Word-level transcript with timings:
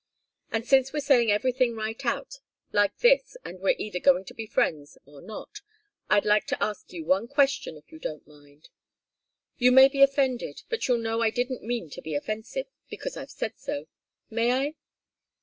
And 0.51 0.65
since 0.65 0.91
we're 0.91 0.99
saying 0.99 1.29
everything 1.31 1.75
right 1.75 2.03
out, 2.07 2.37
like 2.71 2.97
this, 3.01 3.37
and 3.45 3.59
we're 3.59 3.75
either 3.77 3.99
going 3.99 4.25
to 4.25 4.33
be 4.33 4.47
friends 4.47 4.97
or 5.05 5.21
not 5.21 5.59
I'd 6.09 6.25
like 6.25 6.47
to 6.47 6.63
ask 6.63 6.91
you 6.91 7.05
one 7.05 7.27
question, 7.27 7.77
if 7.77 7.91
you 7.91 7.99
don't 7.99 8.25
mind. 8.27 8.69
You 9.59 9.71
may 9.71 9.87
be 9.89 10.01
offended, 10.01 10.63
but 10.69 10.87
you'll 10.87 10.97
know 10.97 11.21
I 11.21 11.29
didn't 11.29 11.61
mean 11.61 11.91
to 11.91 12.01
be 12.01 12.15
offensive, 12.15 12.65
because 12.89 13.15
I've 13.15 13.29
said 13.29 13.59
so. 13.59 13.85
May 14.31 14.53
I?" 14.69 14.73